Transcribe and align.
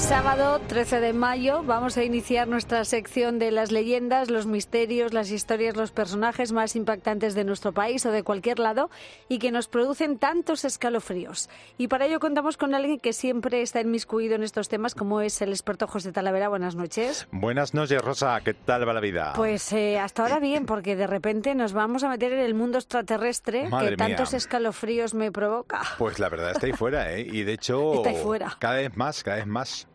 Sábado 0.00 0.60
13 0.66 0.98
de 1.00 1.12
mayo, 1.12 1.62
vamos 1.62 1.96
a 1.96 2.02
iniciar 2.02 2.48
nuestra 2.48 2.84
sección 2.84 3.38
de 3.38 3.52
las 3.52 3.70
leyendas, 3.70 4.28
los 4.28 4.46
misterios, 4.46 5.12
las 5.12 5.30
historias, 5.30 5.76
los 5.76 5.92
personajes 5.92 6.50
más 6.50 6.74
impactantes 6.74 7.34
de 7.34 7.44
nuestro 7.44 7.72
país 7.72 8.04
o 8.06 8.10
de 8.10 8.24
cualquier 8.24 8.58
lado 8.58 8.90
y 9.28 9.38
que 9.38 9.52
nos 9.52 9.68
producen 9.68 10.18
tantos 10.18 10.64
escalofríos. 10.64 11.48
Y 11.78 11.86
para 11.88 12.06
ello 12.06 12.18
contamos 12.18 12.56
con 12.56 12.74
alguien 12.74 12.98
que 12.98 13.12
siempre 13.12 13.62
está 13.62 13.82
inmiscuido 13.82 14.34
en 14.34 14.42
estos 14.42 14.68
temas, 14.68 14.94
como 14.96 15.20
es 15.20 15.40
el 15.42 15.50
experto 15.50 15.86
José 15.86 16.10
Talavera. 16.10 16.48
Buenas 16.48 16.74
noches. 16.74 17.28
Buenas 17.30 17.74
noches, 17.74 18.02
Rosa. 18.02 18.40
¿Qué 18.40 18.54
tal 18.54 18.88
va 18.88 18.94
la 18.94 19.00
vida? 19.00 19.34
Pues 19.36 19.72
eh, 19.72 20.00
hasta 20.00 20.22
ahora 20.22 20.40
bien, 20.40 20.66
porque 20.66 20.96
de 20.96 21.06
repente 21.06 21.54
nos 21.54 21.72
vamos 21.72 22.02
a 22.02 22.08
meter 22.08 22.32
en 22.32 22.40
el 22.40 22.54
mundo 22.54 22.78
extraterrestre 22.78 23.68
Madre 23.68 23.90
que 23.90 23.96
tantos 23.96 24.32
mía. 24.32 24.38
escalofríos 24.38 25.14
me 25.14 25.30
provoca. 25.30 25.82
Pues 25.98 26.18
la 26.18 26.28
verdad 26.30 26.52
está 26.52 26.66
ahí 26.66 26.72
fuera, 26.72 27.12
¿eh? 27.12 27.20
Y 27.20 27.44
de 27.44 27.52
hecho... 27.52 27.94
Está 28.00 28.10
ahí 28.10 28.16
fuera. 28.16 28.56
Cada 28.58 28.76
vez 28.76 28.96
más, 28.96 29.22
cada 29.22 29.36
vez 29.36 29.46
más. 29.46 29.86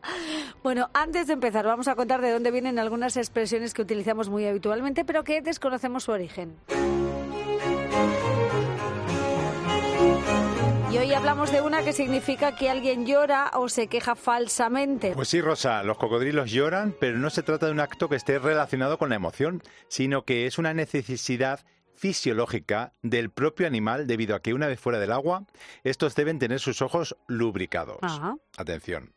Bueno, 0.63 0.89
antes 0.93 1.27
de 1.27 1.33
empezar, 1.33 1.65
vamos 1.65 1.87
a 1.87 1.95
contar 1.95 2.21
de 2.21 2.31
dónde 2.31 2.51
vienen 2.51 2.79
algunas 2.79 3.17
expresiones 3.17 3.73
que 3.73 3.81
utilizamos 3.81 4.29
muy 4.29 4.45
habitualmente, 4.45 5.05
pero 5.05 5.23
que 5.23 5.41
desconocemos 5.41 6.03
su 6.03 6.11
origen. 6.11 6.55
Y 10.91 10.97
hoy 10.97 11.13
hablamos 11.13 11.51
de 11.51 11.59
una 11.59 11.83
que 11.83 11.91
significa 11.91 12.55
que 12.55 12.69
alguien 12.69 13.05
llora 13.05 13.51
o 13.55 13.67
se 13.67 13.87
queja 13.87 14.15
falsamente. 14.15 15.11
Pues 15.11 15.27
sí, 15.27 15.41
Rosa, 15.41 15.83
los 15.83 15.97
cocodrilos 15.97 16.51
lloran, 16.51 16.95
pero 16.97 17.17
no 17.17 17.29
se 17.29 17.43
trata 17.43 17.65
de 17.65 17.73
un 17.73 17.81
acto 17.81 18.07
que 18.07 18.15
esté 18.15 18.39
relacionado 18.39 18.97
con 18.97 19.09
la 19.09 19.15
emoción, 19.15 19.61
sino 19.89 20.23
que 20.23 20.45
es 20.45 20.57
una 20.57 20.73
necesidad 20.73 21.65
fisiológica 21.95 22.93
del 23.01 23.29
propio 23.29 23.67
animal 23.67 24.07
debido 24.07 24.35
a 24.35 24.41
que 24.41 24.53
una 24.53 24.67
vez 24.67 24.79
fuera 24.79 24.99
del 24.99 25.11
agua, 25.11 25.45
estos 25.83 26.15
deben 26.15 26.39
tener 26.39 26.59
sus 26.59 26.81
ojos 26.81 27.17
lubricados. 27.27 27.99
Ajá. 28.01 28.35
Atención. 28.57 29.13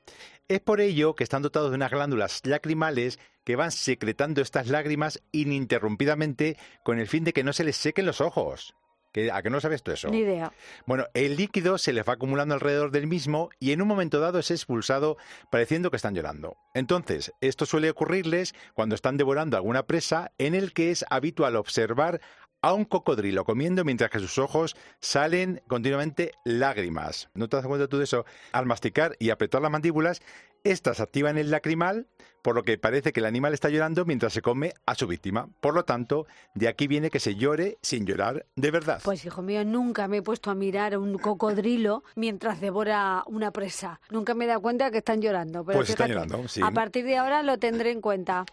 Es 0.48 0.60
por 0.60 0.80
ello 0.80 1.14
que 1.14 1.24
están 1.24 1.42
dotados 1.42 1.70
de 1.70 1.76
unas 1.76 1.90
glándulas 1.90 2.40
lacrimales 2.44 3.18
que 3.44 3.54
van 3.56 3.70
secretando 3.70 4.40
estas 4.40 4.68
lágrimas 4.68 5.22
ininterrumpidamente 5.30 6.56
con 6.84 6.98
el 6.98 7.06
fin 7.06 7.24
de 7.24 7.34
que 7.34 7.44
no 7.44 7.52
se 7.52 7.64
les 7.64 7.76
sequen 7.76 8.06
los 8.06 8.22
ojos. 8.22 8.74
¿Que- 9.12 9.30
¿A 9.32 9.42
que 9.42 9.50
no 9.50 9.60
sabes 9.60 9.82
tú 9.82 9.90
eso? 9.90 10.08
Ni 10.08 10.18
idea. 10.18 10.52
Bueno, 10.86 11.04
el 11.14 11.36
líquido 11.36 11.76
se 11.78 11.92
les 11.92 12.06
va 12.06 12.14
acumulando 12.14 12.54
alrededor 12.54 12.90
del 12.90 13.06
mismo 13.06 13.50
y 13.58 13.72
en 13.72 13.82
un 13.82 13.88
momento 13.88 14.20
dado 14.20 14.38
es 14.38 14.50
expulsado 14.50 15.16
pareciendo 15.50 15.90
que 15.90 15.96
están 15.96 16.14
llorando. 16.14 16.56
Entonces, 16.74 17.32
esto 17.40 17.66
suele 17.66 17.90
ocurrirles 17.90 18.54
cuando 18.74 18.94
están 18.94 19.16
devorando 19.18 19.56
alguna 19.56 19.86
presa 19.86 20.32
en 20.38 20.54
el 20.54 20.72
que 20.72 20.90
es 20.90 21.04
habitual 21.10 21.56
observar 21.56 22.20
a 22.62 22.72
un 22.72 22.84
cocodrilo 22.84 23.44
comiendo 23.44 23.84
mientras 23.84 24.10
que 24.10 24.18
sus 24.18 24.38
ojos 24.38 24.76
salen 25.00 25.62
continuamente 25.66 26.32
lágrimas. 26.44 27.28
¿No 27.34 27.48
te 27.48 27.56
das 27.56 27.66
cuenta 27.66 27.88
tú 27.88 27.98
de 27.98 28.04
eso? 28.04 28.24
Al 28.52 28.66
masticar 28.66 29.16
y 29.18 29.30
apretar 29.30 29.62
las 29.62 29.70
mandíbulas, 29.70 30.22
estas 30.64 31.00
activan 31.00 31.38
el 31.38 31.50
lacrimal, 31.50 32.06
por 32.48 32.54
lo 32.54 32.62
que 32.62 32.78
parece 32.78 33.12
que 33.12 33.20
el 33.20 33.26
animal 33.26 33.52
está 33.52 33.68
llorando 33.68 34.06
mientras 34.06 34.32
se 34.32 34.40
come 34.40 34.72
a 34.86 34.94
su 34.94 35.06
víctima. 35.06 35.50
Por 35.60 35.74
lo 35.74 35.84
tanto, 35.84 36.26
de 36.54 36.66
aquí 36.66 36.86
viene 36.86 37.10
que 37.10 37.20
se 37.20 37.34
llore 37.34 37.76
sin 37.82 38.06
llorar 38.06 38.46
de 38.56 38.70
verdad. 38.70 39.02
Pues 39.04 39.22
hijo 39.26 39.42
mío, 39.42 39.66
nunca 39.66 40.08
me 40.08 40.16
he 40.16 40.22
puesto 40.22 40.50
a 40.50 40.54
mirar 40.54 40.94
a 40.94 40.98
un 40.98 41.18
cocodrilo 41.18 42.04
mientras 42.16 42.62
devora 42.62 43.22
una 43.26 43.50
presa. 43.50 44.00
Nunca 44.08 44.32
me 44.32 44.46
he 44.46 44.48
dado 44.48 44.62
cuenta 44.62 44.90
que 44.90 44.96
están 44.96 45.20
llorando. 45.20 45.62
Pero 45.62 45.78
Pues 45.78 45.90
están 45.90 46.08
llorando, 46.08 46.48
sí. 46.48 46.62
A 46.64 46.70
partir 46.70 47.04
de 47.04 47.18
ahora 47.18 47.42
lo 47.42 47.58
tendré 47.58 47.90
en 47.90 48.00
cuenta. 48.00 48.46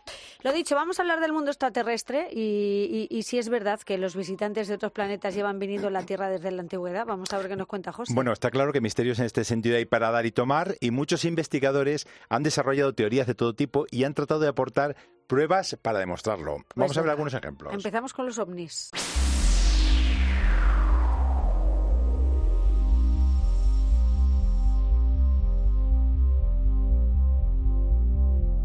Lo 0.44 0.52
dicho, 0.52 0.76
vamos 0.76 1.00
a 1.00 1.04
hablar 1.04 1.22
del 1.22 1.32
mundo 1.32 1.52
extraterrestre 1.52 2.28
y, 2.34 3.08
y, 3.10 3.18
y 3.18 3.24
si 3.24 3.38
es 3.38 3.48
verdad 3.48 3.80
que 3.80 3.98
los 3.98 4.14
visitantes 4.14 4.68
de 4.68 4.74
otros 4.74 4.92
planetas 4.92 5.36
llevan 5.36 5.58
viniendo 5.58 5.88
a 5.88 5.92
la 5.92 6.04
Tierra 6.04 6.28
desde 6.28 6.52
la 6.52 6.64
antigüedad. 6.64 7.06
Vamos 7.06 7.32
a 7.32 7.38
ver 7.38 7.48
qué 7.48 7.56
nos 7.56 7.68
cuenta 7.68 7.94
José. 7.94 8.14
Bueno, 8.14 8.34
está 8.34 8.52
claro 8.52 8.74
que 8.74 8.82
misterios 8.82 9.20
en 9.20 9.26
este 9.26 9.46
sentido 9.46 9.78
hay 9.78 9.86
para 9.86 10.12
dar 10.12 10.26
y 10.26 10.34
tomar 10.34 10.76
y 10.82 10.92
muchos 10.92 11.24
investigadores 11.24 12.10
han 12.28 12.44
desarrollado 12.44 12.94
teorías 12.94 13.26
de 13.26 13.36
todo 13.36 13.56
tipo 13.56 13.85
y 13.92 14.04
han 14.04 14.14
tratado 14.14 14.40
de 14.40 14.48
aportar 14.48 14.96
pruebas 15.28 15.78
para 15.82 16.00
demostrarlo. 16.00 16.54
Vamos 16.54 16.68
Pues 16.76 16.92
a 16.92 17.02
ver 17.02 17.04
venga, 17.04 17.12
algunos 17.14 17.34
ejemplos. 17.34 17.74
Empezamos 17.74 18.14
con 18.14 18.26
los 18.26 18.38
ovnis. 18.38 18.92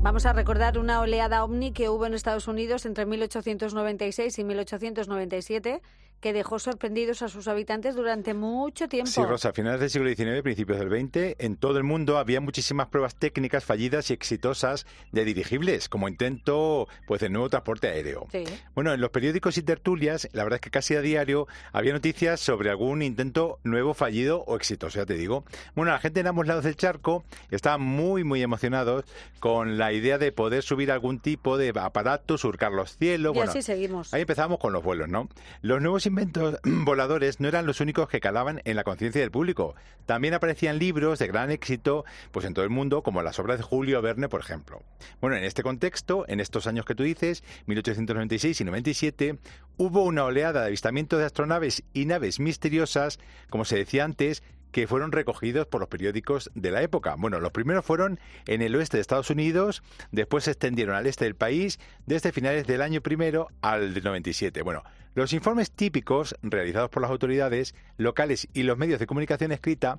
Vamos 0.02 0.24
a 0.24 0.32
recordar 0.32 0.78
una 0.78 1.00
oleada 1.00 1.44
ovni 1.44 1.72
que 1.72 1.90
hubo 1.90 2.06
en 2.06 2.14
Estados 2.14 2.48
Unidos 2.48 2.86
entre 2.86 3.04
1896 3.04 4.38
y 4.38 4.44
1897 4.44 5.82
que 6.20 6.32
dejó 6.32 6.58
sorprendidos 6.58 7.22
a 7.22 7.28
sus 7.28 7.48
habitantes 7.48 7.94
durante 7.94 8.34
mucho 8.34 8.88
tiempo. 8.88 9.10
Sí, 9.10 9.22
Rosa, 9.22 9.50
a 9.50 9.52
finales 9.52 9.80
del 9.80 9.90
siglo 9.90 10.08
XIX, 10.08 10.42
principios 10.42 10.78
del 10.78 10.88
XX, 10.88 11.36
en 11.38 11.56
todo 11.56 11.78
el 11.78 11.84
mundo 11.84 12.18
había 12.18 12.40
muchísimas 12.40 12.88
pruebas 12.88 13.14
técnicas 13.14 13.64
fallidas 13.64 14.10
y 14.10 14.12
exitosas 14.12 14.86
de 15.12 15.24
dirigibles, 15.24 15.88
como 15.88 16.08
intento 16.08 16.88
pues, 17.06 17.20
de 17.20 17.30
nuevo 17.30 17.48
transporte 17.48 17.88
aéreo. 17.88 18.26
Sí. 18.30 18.44
Bueno, 18.74 18.92
en 18.92 19.00
los 19.00 19.10
periódicos 19.10 19.56
y 19.58 19.62
tertulias, 19.62 20.28
la 20.32 20.44
verdad 20.44 20.56
es 20.56 20.60
que 20.60 20.70
casi 20.70 20.94
a 20.94 21.00
diario 21.00 21.46
había 21.72 21.92
noticias 21.92 22.40
sobre 22.40 22.70
algún 22.70 23.02
intento 23.02 23.58
nuevo 23.64 23.94
fallido 23.94 24.44
o 24.46 24.56
exitoso, 24.56 24.98
ya 24.98 25.06
te 25.06 25.14
digo. 25.14 25.44
Bueno, 25.74 25.92
la 25.92 25.98
gente 25.98 26.20
en 26.20 26.26
ambos 26.26 26.46
lados 26.46 26.64
del 26.64 26.76
charco 26.76 27.24
estaban 27.50 27.80
muy, 27.80 28.24
muy 28.24 28.42
emocionados 28.42 29.04
con 29.38 29.78
la 29.78 29.92
idea 29.92 30.18
de 30.18 30.32
poder 30.32 30.62
subir 30.62 30.92
algún 30.92 31.18
tipo 31.18 31.56
de 31.56 31.72
aparato, 31.74 32.36
surcar 32.36 32.72
los 32.72 32.96
cielos. 32.96 33.34
Y 33.34 33.38
bueno, 33.38 33.50
así 33.50 33.62
seguimos. 33.62 34.12
Ahí 34.12 34.22
empezamos 34.22 34.58
con 34.58 34.72
los 34.72 34.82
vuelos, 34.82 35.08
¿no? 35.08 35.28
Los 35.62 35.80
nuevos 35.80 36.06
inventos 36.10 36.58
voladores 36.64 37.40
no 37.40 37.48
eran 37.48 37.66
los 37.66 37.80
únicos 37.80 38.08
que 38.08 38.20
calaban 38.20 38.60
en 38.64 38.76
la 38.76 38.84
conciencia 38.84 39.20
del 39.20 39.30
público. 39.30 39.74
También 40.06 40.34
aparecían 40.34 40.78
libros 40.78 41.18
de 41.18 41.28
gran 41.28 41.50
éxito 41.50 42.04
pues 42.32 42.44
en 42.44 42.52
todo 42.52 42.64
el 42.64 42.70
mundo, 42.70 43.02
como 43.02 43.22
las 43.22 43.38
obras 43.38 43.58
de 43.58 43.62
Julio 43.62 44.02
Verne, 44.02 44.28
por 44.28 44.40
ejemplo. 44.40 44.82
Bueno, 45.20 45.36
en 45.36 45.44
este 45.44 45.62
contexto, 45.62 46.24
en 46.28 46.40
estos 46.40 46.66
años 46.66 46.84
que 46.84 46.94
tú 46.94 47.04
dices, 47.04 47.44
1896 47.66 48.60
y 48.60 48.64
97, 48.64 49.38
hubo 49.76 50.04
una 50.04 50.24
oleada 50.24 50.60
de 50.60 50.66
avistamientos 50.66 51.18
de 51.18 51.26
astronaves 51.26 51.84
y 51.94 52.04
naves 52.06 52.40
misteriosas, 52.40 53.18
como 53.48 53.64
se 53.64 53.76
decía 53.76 54.04
antes, 54.04 54.42
que 54.72 54.86
fueron 54.86 55.12
recogidos 55.12 55.66
por 55.66 55.80
los 55.80 55.88
periódicos 55.88 56.50
de 56.54 56.70
la 56.70 56.82
época. 56.82 57.14
Bueno, 57.18 57.40
los 57.40 57.52
primeros 57.52 57.84
fueron 57.84 58.20
en 58.46 58.62
el 58.62 58.74
oeste 58.76 58.96
de 58.96 59.00
Estados 59.00 59.30
Unidos, 59.30 59.82
después 60.12 60.44
se 60.44 60.52
extendieron 60.52 60.94
al 60.94 61.06
este 61.06 61.24
del 61.24 61.34
país, 61.34 61.78
desde 62.06 62.32
finales 62.32 62.66
del 62.66 62.82
año 62.82 63.00
primero 63.00 63.48
al 63.62 63.94
del 63.94 64.04
97. 64.04 64.62
Bueno, 64.62 64.82
los 65.14 65.32
informes 65.32 65.70
típicos 65.70 66.36
realizados 66.42 66.90
por 66.90 67.02
las 67.02 67.10
autoridades 67.10 67.74
locales 67.96 68.48
y 68.54 68.62
los 68.62 68.78
medios 68.78 69.00
de 69.00 69.06
comunicación 69.06 69.52
escrita 69.52 69.98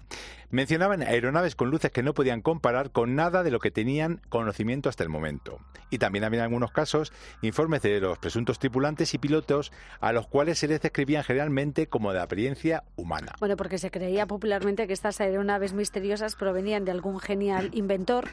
mencionaban 0.50 1.02
aeronaves 1.02 1.56
con 1.56 1.70
luces 1.70 1.92
que 1.92 2.04
no 2.04 2.14
podían 2.14 2.42
comparar 2.42 2.92
con 2.92 3.16
nada 3.16 3.44
de 3.44 3.52
lo 3.52 3.60
que 3.60 3.72
tenían 3.72 4.22
conocimiento 4.30 4.90
hasta 4.90 5.04
el 5.04 5.10
momento. 5.10 5.60
Y 5.90 5.98
también 5.98 6.24
había 6.24 6.40
en 6.40 6.46
algunos 6.46 6.72
casos 6.72 7.12
informes 7.42 7.82
de 7.82 8.00
los 8.00 8.18
presuntos 8.20 8.60
tripulantes 8.60 9.14
y 9.14 9.18
pilotos 9.18 9.72
a 10.00 10.14
los 10.14 10.28
cuales 10.28 10.60
se 10.60 10.68
les 10.68 10.82
describían 10.82 11.24
generalmente 11.24 11.88
como 11.88 12.14
de 12.14 12.22
apariencia 12.22 12.84
humana. 12.96 13.36
Bueno, 13.40 13.58
porque 13.58 13.78
se 13.78 13.92
creía 13.92 14.26
popularmente 14.26 14.88
que 14.88 14.94
estas 14.94 15.20
aeronaves 15.20 15.74
misteriosas 15.74 16.36
provenían 16.36 16.86
de 16.86 16.92
algún 16.92 17.20
genial 17.20 17.70
inventor 17.74 18.30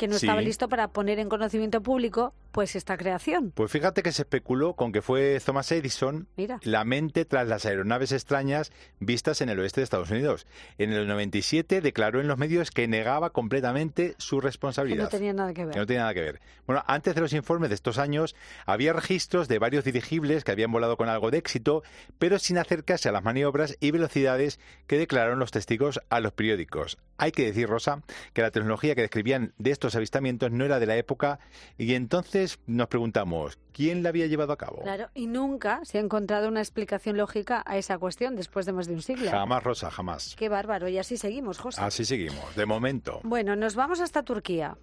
que 0.00 0.08
no 0.08 0.18
Sí. 0.18 0.24
estaba 0.24 0.40
listo 0.40 0.66
para 0.70 0.88
poner 0.88 1.18
en 1.18 1.28
conocimiento 1.28 1.82
público 1.82 2.32
pues 2.52 2.74
esta 2.74 2.96
creación. 2.96 3.52
Pues 3.54 3.70
fíjate 3.70 4.02
que 4.02 4.12
se 4.12 4.22
especuló 4.22 4.72
con 4.74 4.92
que 4.92 5.02
fue 5.02 5.38
Thomas 5.44 5.70
Edison 5.70 6.26
Mira. 6.38 6.58
la 6.62 6.84
mente 6.86 7.26
tras 7.26 7.46
las 7.46 7.66
aeronaves 7.66 8.10
extrañas 8.12 8.72
vistas 8.98 9.42
en 9.42 9.50
el 9.50 9.58
oeste 9.60 9.80
de 9.80 9.84
Estados 9.84 10.10
Unidos. 10.10 10.46
En 10.78 10.90
el 10.92 11.06
97 11.06 11.82
declaró 11.82 12.18
en 12.20 12.28
los 12.28 12.38
medios 12.38 12.70
que 12.70 12.88
negaba 12.88 13.28
completamente 13.30 14.14
su 14.16 14.38
Que 14.40 14.46
responsabilidad. 14.46 15.04
no 15.04 15.08
tenía 15.10 15.32
nada 15.34 15.52
que 15.52 15.66
ver. 15.66 15.74
Que 15.74 15.80
no 15.80 15.86
tiene 15.86 16.00
nada 16.00 16.14
que 16.14 16.20
ver. 16.22 16.40
Bueno, 16.66 16.82
antes 16.86 17.14
de 17.14 17.20
los 17.20 17.34
informes 17.34 17.68
de 17.68 17.74
estos 17.74 17.98
años, 17.98 18.34
había 18.64 18.94
registros 18.94 19.46
de 19.48 19.58
varios 19.58 19.84
dirigibles 19.84 20.42
que 20.44 20.52
habían 20.52 20.72
volado 20.72 20.96
con 20.96 21.08
algo 21.10 21.30
de 21.30 21.36
éxito, 21.38 21.82
pero 22.18 22.38
sin 22.38 22.56
acercarse 22.56 23.10
a 23.10 23.12
las 23.12 23.22
maniobras 23.22 23.76
y 23.80 23.90
velocidades 23.90 24.58
que 24.86 24.96
declararon 24.98 25.38
los 25.38 25.50
testigos 25.50 26.00
a 26.08 26.20
los 26.20 26.32
periódicos. 26.32 26.96
Hay 27.18 27.32
que 27.32 27.44
decir, 27.44 27.68
Rosa, 27.68 28.00
que 28.32 28.40
la 28.40 28.50
tecnología 28.50 28.94
que 28.94 29.02
describían 29.02 29.52
de 29.58 29.72
estos 29.72 29.89
avistamientos 29.96 30.50
no 30.50 30.64
era 30.64 30.78
de 30.78 30.86
la 30.86 30.96
época 30.96 31.38
y 31.78 31.94
entonces 31.94 32.58
nos 32.66 32.88
preguntamos, 32.88 33.58
¿quién 33.72 34.02
la 34.02 34.10
había 34.10 34.26
llevado 34.26 34.52
a 34.52 34.56
cabo? 34.56 34.82
Claro, 34.82 35.08
y 35.14 35.26
nunca 35.26 35.80
se 35.84 35.98
ha 35.98 36.00
encontrado 36.00 36.48
una 36.48 36.60
explicación 36.60 37.16
lógica 37.16 37.62
a 37.66 37.78
esa 37.78 37.98
cuestión 37.98 38.36
después 38.36 38.66
de 38.66 38.72
más 38.72 38.86
de 38.86 38.94
un 38.94 39.02
siglo. 39.02 39.30
Jamás, 39.30 39.62
Rosa, 39.62 39.90
jamás. 39.90 40.34
Qué 40.38 40.48
bárbaro, 40.48 40.88
y 40.88 40.98
así 40.98 41.16
seguimos, 41.16 41.58
José. 41.58 41.80
Así 41.80 42.04
seguimos, 42.04 42.54
de 42.56 42.66
momento. 42.66 43.20
Bueno, 43.22 43.56
nos 43.56 43.74
vamos 43.74 44.00
hasta 44.00 44.22
Turquía. 44.22 44.76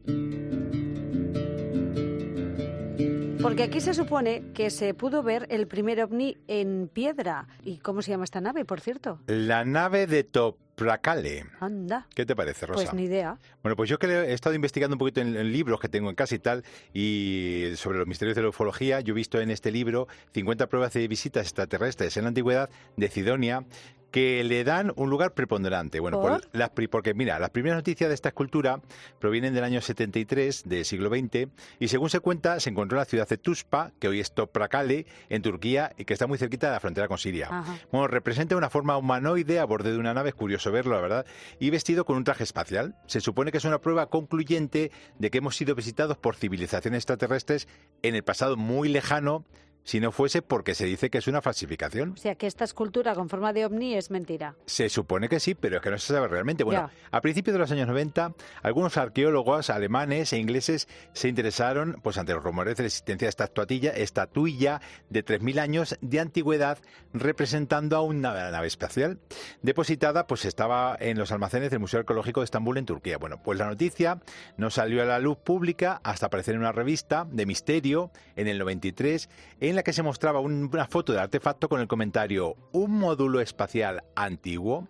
Porque 3.48 3.64
aquí 3.64 3.80
se 3.80 3.94
supone 3.94 4.52
que 4.54 4.70
se 4.70 4.94
pudo 4.94 5.24
ver 5.24 5.48
el 5.50 5.68
primer 5.68 6.04
ovni 6.04 6.36
en 6.50 6.90
piedra. 6.92 7.48
¿Y 7.64 7.78
cómo 7.78 8.02
se 8.02 8.12
llama 8.12 8.26
esta 8.26 8.42
nave, 8.42 8.66
por 8.66 8.82
cierto? 8.82 9.22
La 9.26 9.64
nave 9.64 10.06
de 10.06 10.26
Toprakale. 10.26 11.46
Anda. 11.62 12.08
¿Qué 12.14 12.26
te 12.26 12.36
parece, 12.36 12.66
Rosa? 12.66 12.84
Pues 12.84 12.94
ni 12.94 13.04
idea. 13.06 13.38
Bueno, 13.64 13.78
pues 13.78 13.90
yo 13.90 14.00
que 14.00 14.08
he 14.08 14.34
estado 14.34 14.54
investigando 14.54 14.96
un 14.96 15.00
poquito 15.00 15.22
en, 15.22 15.38
en 15.38 15.54
libros 15.54 15.80
que 15.80 15.88
tengo 15.88 16.10
en 16.10 16.16
casa 16.18 16.36
y 16.36 16.40
tal, 16.40 16.66
y 16.94 17.72
sobre 17.78 18.00
los 18.00 18.06
misterios 18.06 18.36
de 18.36 18.42
la 18.42 18.50
ufología, 18.50 19.00
yo 19.00 19.14
he 19.14 19.16
visto 19.16 19.40
en 19.40 19.50
este 19.50 19.72
libro 19.72 20.10
50 20.34 20.68
pruebas 20.68 20.92
de 20.92 21.08
visitas 21.08 21.44
extraterrestres 21.44 22.18
en 22.18 22.24
la 22.24 22.28
antigüedad 22.28 22.70
de 22.98 23.08
Sidonia, 23.08 23.64
que 24.18 24.44
le 24.44 24.64
dan 24.64 24.92
un 24.96 25.12
lugar 25.12 25.36
preponderante. 25.36 26.00
Bueno, 26.00 26.40
las, 26.52 26.72
porque 26.90 27.14
mira, 27.14 27.38
las 27.38 27.52
primeras 27.52 27.78
noticias 27.78 28.10
de 28.10 28.16
esta 28.16 28.30
escultura 28.30 28.81
provienen 29.19 29.54
del 29.54 29.64
año 29.64 29.80
73 29.80 30.64
del 30.66 30.86
siglo 30.86 31.10
XX 31.10 31.50
y 31.80 31.88
según 31.90 32.10
se 32.10 32.19
cuenta 32.19 32.60
se 32.60 32.72
encontró 32.72 32.98
en 32.98 33.02
la 33.02 33.06
ciudad 33.06 33.28
de 33.28 33.38
Tuspa, 33.38 33.92
que 34.00 34.08
hoy 34.08 34.19
es 34.19 34.34
Toprakale, 34.34 35.06
en 35.30 35.44
Turquía 35.44 35.94
y 36.00 36.06
que 36.06 36.14
está 36.14 36.25
muy 36.25 36.40
cerquita 36.40 36.66
de 36.66 36.74
la 36.74 36.80
frontera 36.80 37.08
con 37.08 37.19
Siria. 37.19 37.64
Bueno, 37.92 38.08
representa 38.08 38.58
una 38.58 38.72
forma 38.72 38.98
humanoide 38.98 39.60
a 39.60 39.66
borde 39.66 39.92
de 39.92 40.00
una 40.00 40.16
nave, 40.16 40.30
es 40.30 40.36
curioso 40.36 40.72
verlo, 40.72 40.96
la 40.96 41.02
verdad, 41.02 41.25
y 41.60 41.70
vestido 41.70 42.04
con 42.04 42.18
un 42.18 42.24
traje 42.24 42.44
espacial. 42.44 42.96
Se 43.06 43.22
supone 43.22 43.52
que 43.52 43.60
es 43.60 43.66
una 43.66 43.81
prueba 43.81 44.10
concluyente 44.10 44.90
de 45.20 45.30
que 45.30 45.38
hemos 45.38 45.56
sido 45.56 45.75
visitados 45.75 46.18
por 46.18 46.36
civilizaciones 46.36 46.98
extraterrestres 46.98 47.68
en 48.02 48.16
el 48.16 48.24
pasado 48.24 48.58
muy 48.58 48.90
lejano 48.90 49.46
si 49.88 50.01
no 50.01 50.12
fuese 50.12 50.42
porque 50.42 50.75
se 50.75 50.84
dice 50.84 51.10
que 51.10 51.19
es 51.19 51.28
una 51.28 51.42
falsificación. 51.42 52.12
O 52.12 52.18
sea, 52.18 52.36
que 52.36 52.45
esta 52.45 52.66
escultura 52.66 53.16
con 53.16 53.30
forma 53.30 53.54
de 53.54 53.66
ovni 53.66 53.95
es 53.95 54.12
mentira. 54.12 54.54
Se 54.66 54.89
supone 54.89 55.30
que 55.30 55.39
sí, 55.39 55.56
pero 55.56 55.78
es 55.78 55.81
que 55.81 55.89
no 55.89 55.98
se 55.98 56.13
sabe 56.13 56.28
realmente. 56.28 56.66
Bueno, 56.66 56.92
a 57.10 57.22
principios 57.22 57.54
de 57.54 57.60
los 57.60 57.72
años 57.72 57.88
90, 57.88 58.34
algunos 58.63 58.98
arqueólogos 58.98 59.69
alemanes 59.69 60.34
e 60.34 60.39
ingleses 60.39 60.89
se 61.13 61.30
interesaron 61.30 62.01
pues 62.04 62.18
ante 62.18 62.34
los 62.34 62.44
rumores 62.44 62.75
de 62.75 62.84
la 62.84 62.88
existencia 62.88 63.28
de 63.28 63.30
esta 63.30 63.45
estatuilla, 63.45 63.92
estatuilla 63.92 64.81
de 65.10 65.24
3.000 65.24 65.60
años 65.60 65.98
de 66.01 66.19
antigüedad 66.19 66.80
representando 67.13 67.95
a 67.95 68.01
una 68.01 68.51
nave 68.51 68.68
espacial 68.68 69.19
depositada 69.62 70.28
pues 70.28 70.44
estaba 70.44 70.98
en 71.00 71.18
los 71.18 71.31
almacenes 71.31 71.72
del 71.72 71.80
Museo 71.80 72.01
Arqueológico 72.01 72.42
de 72.42 72.45
Estambul 72.45 72.78
en 72.78 72.86
Turquía. 72.86 73.18
Bueno, 73.19 73.42
pues 73.42 73.57
la 73.57 73.68
noticia 73.68 74.19
no 74.57 74.69
salió 74.69 75.01
a 75.01 75.06
la 75.06 75.19
luz 75.19 75.38
pública 75.38 76.01
hasta 76.04 76.25
aparecer 76.25 76.56
en 76.56 76.60
una 76.60 76.74
revista 76.74 77.25
de 77.31 77.45
misterio 77.45 78.12
en 78.36 78.50
el 78.50 78.60
93 78.60 79.30
en 79.62 79.76
la 79.77 79.83
que 79.83 79.94
se 79.94 80.03
mostraba 80.03 80.41
una 80.41 80.88
foto 80.88 81.13
del 81.13 81.21
artefacto 81.21 81.69
con 81.69 81.79
el 81.79 81.88
comentario 81.88 82.56
un 82.74 83.00
módulo 83.00 83.39
espacial 83.39 84.03
antiguo. 84.15 84.88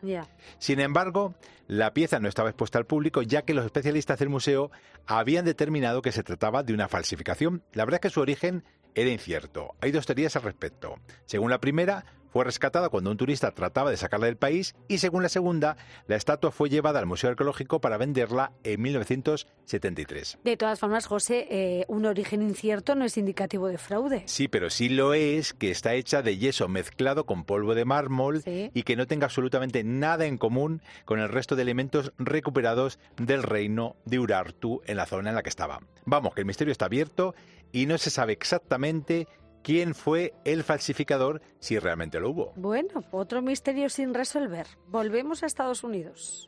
Sin 0.57 0.79
embargo, 0.79 1.35
la 1.67 1.93
pieza 1.93 2.19
no 2.19 2.27
estaba 2.27 2.49
expuesta 2.49 2.79
al 2.79 2.85
público 2.85 3.21
ya 3.21 3.43
que 3.43 3.53
los 3.53 3.65
especialistas 3.65 4.17
del 4.17 4.29
museo 4.29 4.71
habían 5.05 5.45
determinado 5.45 6.01
que 6.01 6.11
se 6.11 6.23
trataba 6.23 6.63
de 6.63 6.73
una 6.73 6.87
falsificación. 6.87 7.63
La 7.73 7.85
verdad 7.85 7.99
es 7.99 8.09
que 8.09 8.13
su 8.13 8.21
origen 8.21 8.63
era 8.95 9.11
incierto. 9.11 9.75
Hay 9.81 9.91
dos 9.91 10.07
teorías 10.07 10.35
al 10.37 10.41
respecto. 10.43 10.95
Según 11.25 11.51
la 11.51 11.59
primera, 11.59 12.05
fue 12.29 12.43
rescatada 12.43 12.89
cuando 12.89 13.11
un 13.11 13.17
turista 13.17 13.51
trataba 13.51 13.91
de 13.91 13.97
sacarla 13.97 14.27
del 14.27 14.37
país 14.37 14.75
y 14.87 14.99
según 14.99 15.23
la 15.23 15.29
segunda, 15.29 15.77
la 16.07 16.15
estatua 16.15 16.51
fue 16.51 16.69
llevada 16.69 16.99
al 16.99 17.05
Museo 17.05 17.29
Arqueológico 17.29 17.81
para 17.81 17.97
venderla 17.97 18.51
en 18.63 18.81
1973. 18.81 20.39
De 20.43 20.57
todas 20.57 20.79
formas, 20.79 21.05
José, 21.05 21.47
eh, 21.49 21.85
un 21.87 22.05
origen 22.05 22.41
incierto 22.41 22.95
no 22.95 23.05
es 23.05 23.17
indicativo 23.17 23.67
de 23.67 23.77
fraude. 23.77 24.23
Sí, 24.25 24.47
pero 24.47 24.69
sí 24.69 24.89
lo 24.89 25.13
es 25.13 25.53
que 25.53 25.71
está 25.71 25.93
hecha 25.93 26.21
de 26.21 26.37
yeso 26.37 26.67
mezclado 26.67 27.25
con 27.25 27.43
polvo 27.43 27.75
de 27.75 27.85
mármol 27.85 28.41
y 28.45 28.83
que 28.83 28.95
no 28.95 29.07
tenga 29.07 29.25
absolutamente 29.25 29.83
nada 29.83 30.25
en 30.25 30.37
común 30.37 30.81
con 31.05 31.19
el 31.19 31.29
resto 31.29 31.55
de 31.55 31.63
elementos 31.63 32.13
recuperados 32.17 32.99
del 33.17 33.43
reino 33.43 33.95
de 34.05 34.19
Urartu 34.19 34.81
en 34.85 34.97
la 34.97 35.05
zona 35.05 35.29
en 35.29 35.35
la 35.35 35.43
que 35.43 35.49
estaba. 35.49 35.79
Vamos, 36.05 36.33
que 36.33 36.41
el 36.41 36.47
misterio 36.47 36.71
está 36.71 36.85
abierto 36.85 37.35
y 37.71 37.85
no 37.85 37.97
se 37.97 38.09
sabe 38.09 38.33
exactamente 38.33 39.27
quién 39.67 39.95
fue 39.95 40.33
el 40.45 40.63
falsificador 40.63 41.41
si 41.59 41.77
realmente 41.77 42.21
lo 42.21 42.29
hubo. 42.29 42.53
Bueno, 42.55 43.03
otro 43.11 43.41
misterio 43.41 43.89
sin 43.89 44.13
resolver. 44.13 44.65
Volvemos 44.87 45.43
a 45.43 45.45
Estados 45.45 45.83
Unidos. 45.83 46.45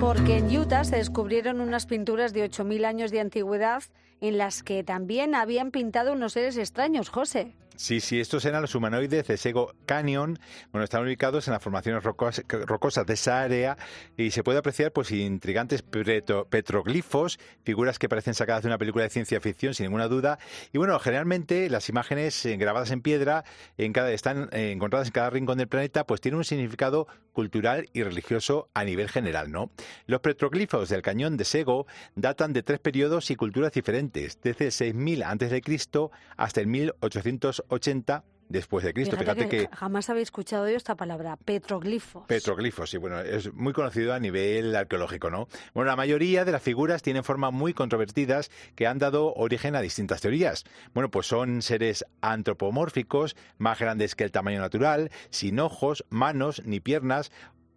Porque 0.00 0.38
en 0.38 0.56
Utah 0.56 0.82
se 0.82 0.96
descubrieron 0.96 1.60
unas 1.60 1.86
pinturas 1.86 2.32
de 2.32 2.50
8.000 2.50 2.84
años 2.84 3.12
de 3.12 3.20
antigüedad 3.20 3.84
en 4.20 4.38
las 4.38 4.64
que 4.64 4.82
también 4.82 5.36
habían 5.36 5.70
pintado 5.70 6.14
unos 6.14 6.32
seres 6.32 6.56
extraños, 6.56 7.10
José. 7.10 7.54
Sí, 7.76 7.98
sí, 7.98 8.20
estos 8.20 8.44
eran 8.44 8.62
los 8.62 8.76
humanoides 8.76 9.26
de 9.26 9.36
Sego 9.36 9.74
Canyon. 9.84 10.38
Bueno, 10.70 10.84
están 10.84 11.02
ubicados 11.02 11.48
en 11.48 11.54
las 11.54 11.62
formaciones 11.62 12.04
rocosas 12.04 13.04
de 13.04 13.14
esa 13.14 13.42
área 13.42 13.76
y 14.16 14.30
se 14.30 14.44
puede 14.44 14.60
apreciar 14.60 14.92
pues 14.92 15.10
intrigantes 15.10 15.82
petroglifos, 15.82 17.40
figuras 17.64 17.98
que 17.98 18.08
parecen 18.08 18.34
sacadas 18.34 18.62
de 18.62 18.68
una 18.68 18.78
película 18.78 19.02
de 19.02 19.10
ciencia 19.10 19.40
ficción 19.40 19.74
sin 19.74 19.86
ninguna 19.86 20.06
duda. 20.06 20.38
Y 20.72 20.78
bueno, 20.78 20.96
generalmente 21.00 21.68
las 21.68 21.88
imágenes 21.88 22.46
eh, 22.46 22.56
grabadas 22.56 22.92
en 22.92 23.02
piedra 23.02 23.44
en 23.76 23.92
cada, 23.92 24.12
están 24.12 24.50
eh, 24.52 24.70
encontradas 24.70 25.08
en 25.08 25.12
cada 25.12 25.30
rincón 25.30 25.58
del 25.58 25.66
planeta, 25.66 26.06
pues 26.06 26.20
tienen 26.20 26.38
un 26.38 26.44
significado 26.44 27.08
cultural 27.32 27.88
y 27.92 28.04
religioso 28.04 28.68
a 28.74 28.84
nivel 28.84 29.08
general, 29.08 29.50
¿no? 29.50 29.72
Los 30.06 30.20
petroglifos 30.20 30.88
del 30.90 31.02
cañón 31.02 31.36
de 31.36 31.44
Sego 31.44 31.88
datan 32.14 32.52
de 32.52 32.62
tres 32.62 32.78
periodos 32.78 33.32
y 33.32 33.36
culturas 33.36 33.72
diferentes, 33.72 34.38
desde 34.40 34.66
el 34.66 34.72
6000 34.72 35.22
a.C. 35.24 35.62
hasta 36.36 36.60
el 36.60 36.68
1800 36.68 37.63
80 37.68 38.24
después 38.48 38.84
de 38.84 38.92
Cristo. 38.92 39.16
Fíjate, 39.16 39.48
que, 39.48 39.68
jamás 39.72 40.10
había 40.10 40.22
escuchado 40.22 40.68
yo 40.68 40.76
esta 40.76 40.94
palabra, 40.94 41.36
petroglifos. 41.36 42.26
Petroglifos, 42.26 42.90
sí, 42.90 42.98
bueno, 42.98 43.20
es 43.20 43.52
muy 43.52 43.72
conocido 43.72 44.14
a 44.14 44.20
nivel 44.20 44.74
arqueológico, 44.76 45.30
¿no? 45.30 45.48
Bueno, 45.74 45.90
la 45.90 45.96
mayoría 45.96 46.44
de 46.44 46.52
las 46.52 46.62
figuras 46.62 47.02
tienen 47.02 47.24
formas 47.24 47.52
muy 47.52 47.74
controvertidas 47.74 48.50
que 48.74 48.86
han 48.86 48.98
dado 48.98 49.34
origen 49.34 49.76
a 49.76 49.80
distintas 49.80 50.20
teorías. 50.20 50.64
Bueno, 50.94 51.10
pues 51.10 51.26
son 51.26 51.62
seres 51.62 52.04
antropomórficos, 52.20 53.36
más 53.58 53.78
grandes 53.78 54.14
que 54.14 54.24
el 54.24 54.32
tamaño 54.32 54.60
natural, 54.60 55.10
sin 55.30 55.58
ojos, 55.60 56.04
manos 56.10 56.62
ni 56.64 56.80
piernas, 56.80 57.32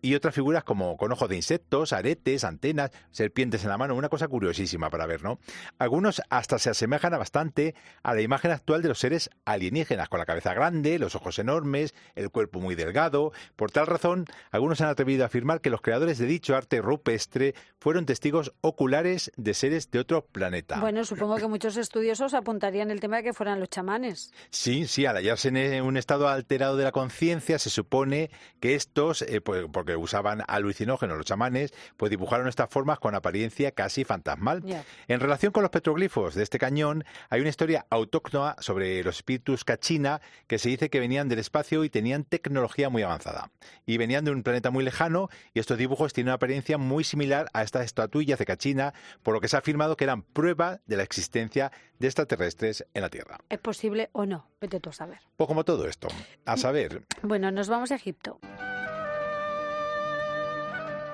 y 0.08 0.16
otras 0.16 0.34
figuras 0.34 0.64
como 0.64 0.96
con 0.96 1.12
ojos 1.12 1.28
de 1.28 1.36
insectos, 1.36 1.92
aretes, 1.92 2.46
antenas, 2.46 2.92
serpientes 3.12 3.64
en 3.64 3.70
la 3.70 3.78
mano, 3.78 3.94
una 3.94 4.08
cosa 4.08 4.30
curiosísima 4.30 4.90
para 4.90 5.06
ver, 5.06 5.22
¿no? 5.22 5.40
Algunos 5.80 6.22
hasta 6.30 6.60
se 6.60 6.70
asemejan 6.70 7.14
a 7.14 7.18
bastante 7.18 7.76
a 8.04 8.14
la 8.14 8.22
imagen 8.22 8.52
actual 8.52 8.82
de 8.82 8.88
los 8.88 9.00
seres 9.00 9.30
alienígenas, 9.44 10.08
con 10.08 10.20
la 10.20 10.26
cabeza 10.26 10.54
grande, 10.54 10.98
los 10.98 11.16
ojos 11.16 11.40
enormes, 11.40 11.94
el 12.16 12.30
cuerpo 12.30 12.62
muy 12.62 12.76
delgado. 12.76 13.34
Por 13.58 13.72
tal 13.72 13.86
razón, 13.86 14.26
algunos 14.52 14.80
han 14.80 14.88
atrevido 14.88 15.24
a 15.24 15.26
afirmar 15.26 15.60
que 15.60 15.70
los 15.70 15.82
creadores 15.82 16.20
de 16.20 16.26
dicho 16.26 16.56
arte 16.56 16.82
rupestre 16.82 17.54
fueron 17.78 18.06
testigos 18.06 18.54
oculares 18.62 19.34
de 19.36 19.54
seres 19.54 19.92
de 19.92 20.00
otro 20.00 20.26
planeta. 20.26 20.80
Bueno, 20.80 21.04
supongo 21.04 21.36
que 21.36 21.48
muchos 21.48 21.76
estudiosos 21.76 22.34
apuntarían 22.34 22.92
el 22.92 23.02
tema 23.02 23.18
de 23.18 23.24
que 23.24 23.34
fueran 23.34 23.60
los 23.60 23.70
chamanes. 23.70 24.32
Sí, 24.52 24.88
sí, 24.88 25.06
al 25.06 25.18
hallarse 25.18 25.50
en 25.50 25.84
un 25.84 25.98
estado 25.98 26.30
alterado 26.30 26.78
de 26.78 26.86
la 26.86 26.94
conciencia, 26.94 27.60
se 27.60 27.70
supone 27.70 28.30
que 28.62 28.76
estos, 28.76 29.22
eh, 29.24 29.42
pues, 29.42 29.66
que 29.86 29.97
usaban 29.98 30.44
alucinógenos 30.48 31.18
los 31.18 31.26
chamanes, 31.26 31.74
pues 31.98 32.10
dibujaron 32.10 32.48
estas 32.48 32.70
formas 32.70 33.00
con 33.00 33.16
apariencia 33.16 33.72
casi 33.72 34.04
fantasmal. 34.04 34.64
En 35.08 35.20
relación 35.20 35.52
con 35.52 35.64
los 35.64 35.72
petroglifos 35.72 36.36
de 36.36 36.44
este 36.44 36.60
cañón, 36.60 37.04
hay 37.30 37.42
una 37.42 37.50
historia 37.50 37.86
autóctona 37.90 38.56
sobre 38.60 39.04
los 39.04 39.18
espíritus 39.18 39.64
cachina 39.64 40.22
que 40.48 40.60
se 40.60 40.70
dice 40.70 40.90
que 40.90 41.00
venían 41.00 41.30
del 41.30 41.40
espacio 41.40 41.84
y 41.84 41.90
tenían 41.90 42.24
tecnología 42.24 42.90
muy 42.90 43.04
avanzada. 43.04 43.52
Y 43.86 43.98
venían 43.98 44.26
de 44.26 44.32
un 44.32 44.44
planeta 44.44 44.72
muy 44.72 44.84
lejano 44.84 45.30
y 45.54 45.60
estos 45.60 45.78
dibujos 45.78 46.14
tienen 46.14 46.30
una 46.30 46.36
apariencia 46.36 46.78
muy 46.78 47.04
similar 47.04 47.48
a 47.54 47.64
estas 47.64 47.86
estatuillas 47.86 48.40
de 48.40 48.46
cachina, 48.46 48.94
por 49.24 49.34
lo 49.34 49.42
que 49.42 49.48
se 49.48 49.56
ha 49.56 49.60
afirmado 49.60 49.98
que 49.98 50.04
eran 50.04 50.22
prueba 50.22 50.80
de 50.86 50.98
la 50.98 51.04
existencia 51.04 51.72
de 52.00 52.08
extraterrestres 52.08 52.86
en 52.94 53.02
la 53.02 53.10
Tierra. 53.10 53.40
¿Es 53.50 53.60
posible 53.60 54.10
o 54.14 54.26
no? 54.26 54.48
Vete 54.62 54.80
tú 54.80 54.90
a 54.90 54.94
saber. 54.94 55.20
Pues 55.36 55.48
como 55.48 55.64
todo 55.64 55.88
esto, 55.88 56.08
a 56.46 56.58
saber. 56.58 57.04
Bueno, 57.24 57.52
nos 57.52 57.68
vamos 57.68 57.92
a 57.92 57.96
Egipto 57.96 58.40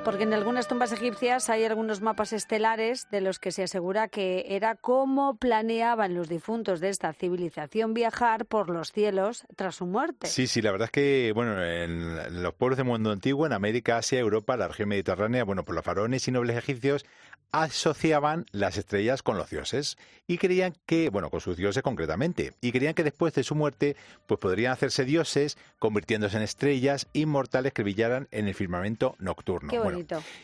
porque 0.03 0.24
en 0.24 0.33
algunas 0.33 0.67
tumbas 0.67 0.91
egipcias 0.91 1.50
hay 1.50 1.63
algunos 1.63 2.01
mapas 2.01 2.33
estelares 2.33 3.07
de 3.10 3.22
los 3.22 3.39
que 3.39 3.51
se 3.51 3.63
asegura 3.63 4.10
que 4.10 4.45
era 4.50 4.75
cómo 4.75 5.36
planeaban 5.38 6.13
los 6.13 6.27
difuntos 6.27 6.79
de 6.79 6.89
esta 6.89 7.13
civilización 7.13 7.93
viajar 7.93 8.45
por 8.45 8.69
los 8.69 8.91
cielos 8.91 9.45
tras 9.55 9.75
su 9.75 9.86
muerte. 9.86 10.27
Sí, 10.27 10.48
sí, 10.48 10.62
la 10.62 10.72
verdad 10.72 10.86
es 10.86 10.91
que, 10.91 11.31
bueno, 11.33 11.63
en 11.63 12.43
los 12.43 12.53
pueblos 12.53 12.77
del 12.77 12.88
mundo 12.88 13.12
antiguo, 13.12 13.45
en 13.45 13.53
América, 13.53 13.98
Asia, 13.98 14.19
Europa, 14.19 14.57
la 14.57 14.67
región 14.67 14.89
mediterránea, 14.89 15.43
bueno, 15.43 15.63
pues 15.63 15.75
los 15.75 15.86
faraones 15.86 16.27
y 16.27 16.31
nobles 16.31 16.57
egipcios 16.57 17.05
asociaban 17.53 18.45
las 18.51 18.77
estrellas 18.77 19.22
con 19.22 19.38
los 19.38 19.50
dioses 19.50 19.98
y 20.27 20.39
creían 20.39 20.74
que, 20.88 21.10
bueno, 21.10 21.29
con 21.29 21.39
sus 21.39 21.55
dioses 21.55 21.83
concretamente, 21.83 22.53
y 22.62 22.72
creían 22.72 22.95
que 22.95 23.03
después 23.03 23.33
de 23.36 23.43
su 23.43 23.53
muerte, 23.53 23.95
pues 24.25 24.39
podrían 24.39 24.72
hacerse 24.72 25.05
dioses, 25.05 25.57
convirtiéndose 25.77 26.38
en 26.38 26.43
estrellas 26.43 27.07
inmortales 27.13 27.72
que 27.74 27.83
brillaran 27.83 28.27
en 28.31 28.48
el 28.48 28.55
firmamento 28.55 29.15
nocturno. 29.19 29.72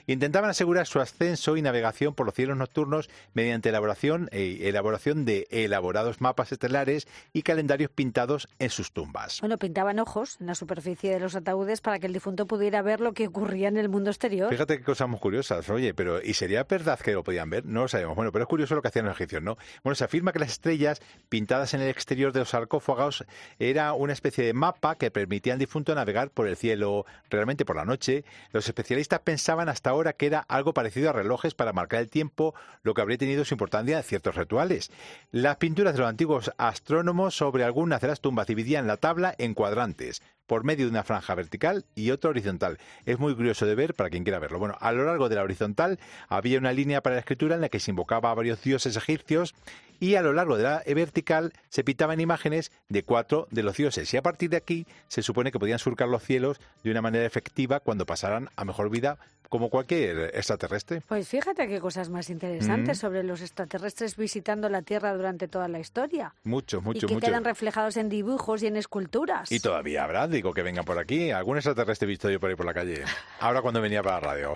Intentaban 0.07 0.49
asegurar 0.49 0.87
su 0.87 0.99
ascenso 0.99 1.57
y 1.57 1.61
navegación 1.61 2.13
por 2.13 2.25
los 2.25 2.35
cielos 2.35 2.57
nocturnos 2.57 3.09
mediante 3.33 3.69
elaboración, 3.69 4.29
e 4.31 4.67
elaboración 4.69 5.25
de 5.25 5.47
elaborados 5.51 6.21
mapas 6.21 6.51
estelares 6.51 7.07
y 7.33 7.41
calendarios 7.41 7.91
pintados 7.91 8.47
en 8.59 8.69
sus 8.69 8.91
tumbas. 8.91 9.39
Bueno, 9.41 9.57
pintaban 9.57 9.99
ojos 9.99 10.37
en 10.39 10.47
la 10.47 10.55
superficie 10.55 11.11
de 11.11 11.19
los 11.19 11.35
ataúdes 11.35 11.81
para 11.81 11.99
que 11.99 12.07
el 12.07 12.13
difunto 12.13 12.45
pudiera 12.45 12.81
ver 12.81 12.99
lo 13.01 13.13
que 13.13 13.27
ocurría 13.27 13.67
en 13.67 13.77
el 13.77 13.89
mundo 13.89 14.09
exterior. 14.09 14.49
Fíjate 14.49 14.77
qué 14.77 14.83
cosas 14.83 15.09
muy 15.09 15.19
curiosas, 15.19 15.69
oye, 15.69 15.93
pero 15.93 16.21
¿y 16.21 16.33
sería 16.33 16.63
verdad 16.63 16.99
que 16.99 17.13
lo 17.13 17.23
podían 17.23 17.49
ver, 17.49 17.65
no 17.65 17.81
lo 17.81 17.87
sabemos. 17.87 18.15
Bueno, 18.15 18.31
pero 18.31 18.43
es 18.43 18.49
curioso 18.49 18.75
lo 18.75 18.81
que 18.81 18.87
hacían 18.87 19.05
los 19.05 19.15
egipcios, 19.15 19.41
¿no? 19.41 19.57
Bueno, 19.83 19.95
se 19.95 20.03
afirma 20.03 20.31
que 20.31 20.39
las 20.39 20.49
estrellas 20.49 21.01
pintadas 21.29 21.73
en 21.73 21.81
el 21.81 21.89
exterior 21.89 22.31
de 22.31 22.39
los 22.39 22.49
sarcófagos 22.49 23.25
era 23.57 23.93
una 23.93 24.13
especie 24.13 24.45
de 24.45 24.53
mapa 24.53 24.95
que 24.95 25.11
permitía 25.11 25.53
al 25.53 25.59
difunto 25.59 25.93
navegar 25.95 26.29
por 26.29 26.47
el 26.47 26.55
cielo 26.55 27.05
realmente 27.29 27.65
por 27.65 27.75
la 27.75 27.85
noche. 27.85 28.23
Los 28.51 28.67
especialistas 28.67 29.19
pensaban 29.21 29.38
hasta 29.47 29.89
ahora 29.89 30.13
que 30.13 30.25
era 30.25 30.39
algo 30.47 30.73
parecido 30.73 31.09
a 31.09 31.13
relojes 31.13 31.53
para 31.53 31.73
marcar 31.73 32.01
el 32.01 32.09
tiempo, 32.09 32.53
lo 32.83 32.93
que 32.93 33.01
habría 33.01 33.17
tenido 33.17 33.45
su 33.45 33.53
importancia 33.53 33.97
en 33.97 34.03
ciertos 34.03 34.35
rituales. 34.35 34.91
Las 35.31 35.57
pinturas 35.57 35.93
de 35.93 35.99
los 35.99 36.09
antiguos 36.09 36.51
astrónomos 36.57 37.35
sobre 37.35 37.63
algunas 37.63 38.01
de 38.01 38.07
las 38.07 38.21
tumbas 38.21 38.47
dividían 38.47 38.87
la 38.87 38.97
tabla 38.97 39.35
en 39.37 39.53
cuadrantes 39.53 40.21
por 40.49 40.63
medio 40.65 40.85
de 40.85 40.91
una 40.91 41.03
franja 41.03 41.35
vertical 41.35 41.85
y 41.95 42.09
otra 42.09 42.31
horizontal. 42.31 42.79
Es 43.05 43.19
muy 43.19 43.35
curioso 43.35 43.67
de 43.67 43.75
ver 43.75 43.93
para 43.93 44.09
quien 44.09 44.23
quiera 44.23 44.39
verlo. 44.39 44.57
Bueno, 44.57 44.75
a 44.81 44.91
lo 44.91 45.05
largo 45.05 45.29
de 45.29 45.35
la 45.35 45.43
horizontal 45.43 45.99
había 46.27 46.57
una 46.57 46.73
línea 46.73 47.01
para 47.01 47.15
la 47.15 47.19
escritura 47.21 47.53
en 47.55 47.61
la 47.61 47.69
que 47.69 47.79
se 47.79 47.91
invocaba 47.91 48.31
a 48.31 48.33
varios 48.33 48.61
dioses 48.63 48.97
egipcios 48.97 49.53
y 49.99 50.15
a 50.15 50.21
lo 50.23 50.33
largo 50.33 50.57
de 50.57 50.63
la 50.63 50.81
vertical 50.87 51.53
se 51.69 51.83
pintaban 51.83 52.19
imágenes 52.19 52.71
de 52.89 53.03
cuatro 53.03 53.47
de 53.51 53.61
los 53.63 53.77
dioses 53.77 54.11
y 54.13 54.17
a 54.17 54.23
partir 54.23 54.49
de 54.49 54.57
aquí 54.57 54.87
se 55.07 55.21
supone 55.21 55.51
que 55.51 55.59
podían 55.59 55.77
surcar 55.77 56.07
los 56.07 56.23
cielos 56.23 56.59
de 56.83 56.89
una 56.91 57.01
manera 57.03 57.25
efectiva 57.25 57.79
cuando 57.79 58.05
pasaran 58.07 58.49
a 58.55 58.65
mejor 58.65 58.89
vida 58.89 59.19
como 59.49 59.69
cualquier 59.71 60.29
extraterrestre. 60.35 61.01
Pues 61.07 61.27
fíjate 61.27 61.67
qué 61.67 61.79
cosas 61.79 62.09
más 62.09 62.29
interesantes 62.29 62.97
Mm. 62.99 63.01
sobre 63.01 63.23
los 63.23 63.41
extraterrestres 63.41 64.15
visitando 64.15 64.69
la 64.69 64.83
Tierra 64.83 65.11
durante 65.15 65.47
toda 65.47 65.67
la 65.67 65.79
historia. 65.79 66.35
Mucho, 66.43 66.81
mucho, 66.81 67.05
y 67.05 67.09
que 67.09 67.15
mucho. 67.15 67.25
quedan 67.25 67.43
reflejados 67.43 67.97
en 67.97 68.09
dibujos 68.09 68.61
y 68.61 68.67
en 68.67 68.77
esculturas. 68.77 69.51
Y 69.51 69.59
todavía 69.59 70.03
habrá, 70.03 70.27
que 70.41 70.63
vengan 70.63 70.85
por 70.85 70.97
aquí. 70.97 71.31
¿Algún 71.31 71.57
extraterrestre 71.57 72.05
he 72.05 72.09
visto 72.09 72.29
yo 72.29 72.39
por 72.39 72.49
ahí 72.49 72.55
por 72.55 72.65
la 72.65 72.73
calle? 72.73 73.03
Ahora 73.39 73.61
cuando 73.61 73.81
venía 73.81 74.01
para 74.01 74.15
la 74.15 74.21
radio. 74.21 74.53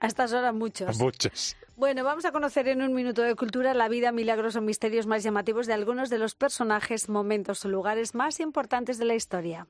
A 0.00 0.06
estas 0.06 0.32
horas 0.32 0.54
muchos. 0.54 0.98
Muchos. 0.98 1.56
Bueno, 1.76 2.04
vamos 2.04 2.24
a 2.24 2.32
conocer 2.32 2.68
en 2.68 2.82
un 2.82 2.94
minuto 2.94 3.22
de 3.22 3.34
cultura 3.34 3.74
la 3.74 3.88
vida, 3.88 4.12
milagros 4.12 4.56
o 4.56 4.60
misterios 4.60 5.06
más 5.06 5.22
llamativos 5.22 5.66
de 5.66 5.72
algunos 5.72 6.10
de 6.10 6.18
los 6.18 6.34
personajes, 6.34 7.08
momentos 7.08 7.64
o 7.64 7.68
lugares 7.68 8.14
más 8.14 8.40
importantes 8.40 8.98
de 8.98 9.04
la 9.04 9.14
historia. 9.14 9.66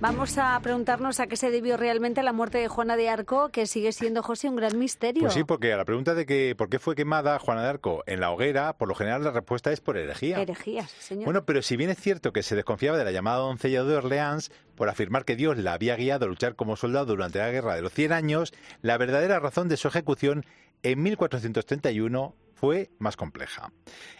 Vamos 0.00 0.38
a 0.38 0.60
preguntarnos 0.62 1.18
a 1.18 1.26
qué 1.26 1.36
se 1.36 1.50
debió 1.50 1.76
realmente 1.76 2.22
la 2.22 2.32
muerte 2.32 2.58
de 2.58 2.68
Juana 2.68 2.96
de 2.96 3.08
Arco, 3.08 3.48
que 3.48 3.66
sigue 3.66 3.90
siendo, 3.90 4.22
José, 4.22 4.48
un 4.48 4.54
gran 4.54 4.78
misterio. 4.78 5.22
Pues 5.22 5.34
sí, 5.34 5.42
porque 5.42 5.72
a 5.72 5.76
la 5.76 5.84
pregunta 5.84 6.14
de 6.14 6.24
que 6.24 6.54
por 6.56 6.68
qué 6.68 6.78
fue 6.78 6.94
quemada 6.94 7.36
Juana 7.40 7.62
de 7.62 7.68
Arco 7.68 8.04
en 8.06 8.20
la 8.20 8.30
hoguera, 8.30 8.74
por 8.74 8.86
lo 8.86 8.94
general 8.94 9.24
la 9.24 9.32
respuesta 9.32 9.72
es 9.72 9.80
por 9.80 9.96
herejía. 9.96 10.40
Herejías, 10.40 10.88
señor. 10.92 11.24
Bueno, 11.24 11.44
pero 11.44 11.62
si 11.62 11.76
bien 11.76 11.90
es 11.90 11.98
cierto 11.98 12.32
que 12.32 12.44
se 12.44 12.54
desconfiaba 12.54 12.96
de 12.96 13.04
la 13.04 13.10
llamada 13.10 13.38
doncella 13.38 13.82
de 13.82 13.96
Orleans 13.96 14.52
por 14.76 14.88
afirmar 14.88 15.24
que 15.24 15.34
Dios 15.34 15.58
la 15.58 15.72
había 15.72 15.96
guiado 15.96 16.26
a 16.26 16.28
luchar 16.28 16.54
como 16.54 16.76
soldado 16.76 17.06
durante 17.06 17.40
la 17.40 17.50
Guerra 17.50 17.74
de 17.74 17.82
los 17.82 17.92
Cien 17.92 18.12
Años, 18.12 18.54
la 18.82 18.98
verdadera 18.98 19.40
razón 19.40 19.68
de 19.68 19.76
su 19.76 19.88
ejecución 19.88 20.46
en 20.84 21.02
1431 21.02 22.36
fue 22.58 22.90
más 22.98 23.16
compleja. 23.16 23.72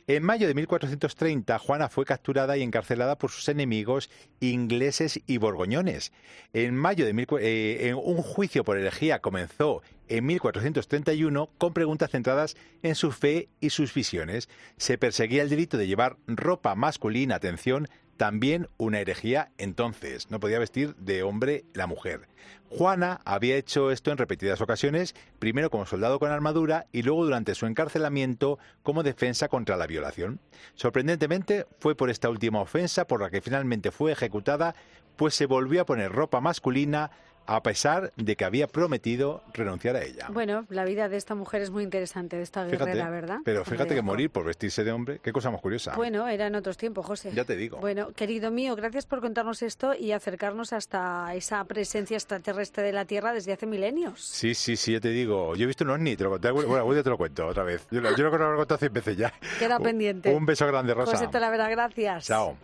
En 0.07 0.23
mayo 0.23 0.47
de 0.47 0.54
1430, 0.54 1.59
Juana 1.59 1.88
fue 1.88 2.04
capturada 2.04 2.57
y 2.57 2.62
encarcelada 2.62 3.18
por 3.18 3.30
sus 3.30 3.49
enemigos 3.49 4.11
ingleses 4.40 5.21
y 5.26 5.38
borgoñones. 5.38 6.12
En 6.52 6.76
mayo 6.76 7.04
de 7.04 7.12
mil, 7.12 7.26
eh, 7.40 7.95
un 7.95 8.23
juicio 8.23 8.64
por 8.64 8.78
herejía 8.78 9.21
comenzó 9.21 9.83
en 10.09 10.25
1431 10.26 11.50
con 11.59 11.75
preguntas 11.75 12.11
centradas 12.11 12.57
en 12.83 12.95
su 12.95 13.12
fe 13.12 13.49
y 13.61 13.71
sus 13.71 13.92
visiones. 13.92 14.49
Se 14.76 14.99
perseguía 14.99 15.42
el 15.42 15.50
delito 15.50 15.76
de 15.76 15.87
llevar 15.87 16.16
ropa 16.26 16.75
masculina, 16.75 17.35
atención, 17.35 17.88
también 18.18 18.68
una 18.76 18.98
herejía 18.98 19.52
entonces. 19.56 20.30
No 20.30 20.40
podía 20.40 20.58
vestir 20.58 20.94
de 20.96 21.22
hombre 21.22 21.64
la 21.72 21.87
mujer. 21.87 22.28
Juana 22.68 23.20
había 23.25 23.56
hecho 23.56 23.90
esto 23.90 24.10
en 24.10 24.18
repetidas 24.18 24.60
ocasiones, 24.60 25.14
primero 25.38 25.70
como 25.70 25.87
soldado 25.87 26.18
con 26.18 26.30
armadura 26.30 26.87
y 26.92 27.02
luego 27.02 27.25
durante 27.25 27.54
su 27.54 27.64
encarcelamiento 27.64 28.58
como 28.82 29.04
defensa 29.04 29.48
contra 29.48 29.76
la 29.76 29.87
violación. 29.87 30.40
Sorprendentemente 30.75 31.66
fue 31.78 31.94
por 31.94 32.10
esta 32.10 32.28
última 32.28 32.60
ofensa 32.60 33.06
por 33.06 33.22
la 33.22 33.30
que 33.30 33.40
finalmente 33.40 33.92
fue 33.92 34.12
ejecutada, 34.12 34.75
pues 35.16 35.34
se 35.34 35.46
volvió 35.46 35.80
a 35.80 35.87
poner 35.87 36.12
ropa 36.12 36.40
masculina 36.40 37.12
a 37.50 37.62
pesar 37.62 38.12
de 38.17 38.37
que 38.37 38.45
había 38.45 38.67
prometido 38.67 39.43
renunciar 39.55 39.97
a 39.97 40.02
ella. 40.05 40.26
Bueno, 40.31 40.67
la 40.69 40.85
vida 40.85 41.09
de 41.09 41.17
esta 41.17 41.35
mujer 41.35 41.62
es 41.62 41.71
muy 41.71 41.83
interesante, 41.83 42.37
de 42.37 42.43
esta 42.43 42.67
Fíjate, 42.67 42.85
guerrera, 42.85 43.09
¿verdad? 43.09 43.38
pero 43.43 43.64
fíjate 43.64 43.95
que 43.95 44.02
morir 44.02 44.28
por 44.31 44.45
vestirse 44.45 44.85
de 44.85 44.93
hombre, 44.93 45.19
qué 45.23 45.33
cosa 45.33 45.50
más 45.50 45.62
curiosa. 45.62 45.95
Bueno, 45.97 46.28
era 46.28 46.47
en 46.47 46.55
otros 46.55 46.76
tiempos, 46.76 47.07
José. 47.07 47.33
Ya 47.35 47.45
te 47.45 47.57
digo. 47.57 47.78
Bueno, 47.78 48.12
querido 48.12 48.50
mío, 48.50 48.76
gracias 48.76 49.07
por 49.07 49.21
contarnos 49.23 49.62
esto 49.62 49.95
y 49.95 50.12
acercarnos 50.12 50.75
hasta 50.75 51.35
esa 51.35 51.64
presencia 51.64 52.17
extraterrestre 52.19 52.83
de 52.85 52.93
la 52.93 53.07
Tierra 53.07 53.33
desde 53.33 53.55
hace 53.55 53.64
milenios. 53.67 54.23
Sí, 54.23 54.55
sí, 54.55 54.76
sí, 54.76 54.93
ya 54.93 55.00
te 55.00 55.09
digo. 55.09 55.57
Yo 55.57 55.64
he 55.64 55.67
visto 55.67 55.85
un 55.85 55.90
ovni, 55.90 56.17
te 56.17 56.25
lo 56.25 56.31
conté. 56.31 56.50
Bueno, 56.50 56.93
día 56.93 57.02
te 57.02 57.09
lo 57.11 57.17
cuento 57.17 57.47
otra 57.47 57.62
vez. 57.64 57.87
Yo, 57.90 58.02
lo- 58.02 58.14
yo 58.14 58.25
lo 58.28 58.55
he 58.55 58.57
contado 58.59 58.76
cien 58.78 58.93
veces 58.93 59.17
ya. 59.17 59.33
Queda 59.59 59.78
Un- 59.78 59.83
pendiente. 59.85 60.35
Un 60.35 60.45
beso 60.45 60.67
grande, 60.67 60.93
Rosa. 60.93 61.12
José 61.12 61.28
Talavera, 61.28 61.71
gracias. 61.71 62.26
Chao. 62.26 62.57